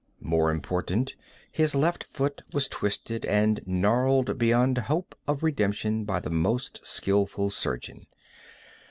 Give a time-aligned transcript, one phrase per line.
[0.23, 1.13] More important,
[1.51, 7.51] his left foot was twisted and gnarled beyond hope of redemption by the most skillful
[7.51, 8.07] surgeon.